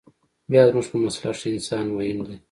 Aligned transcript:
بيا 0.49 0.61
زموږ 0.69 0.85
په 0.91 0.97
مسلک 1.03 1.31
کښې 1.35 1.49
انسان 1.53 1.85
مهم 1.95 2.17
ديه. 2.27 2.37